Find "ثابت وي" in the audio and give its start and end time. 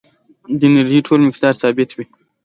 1.61-2.05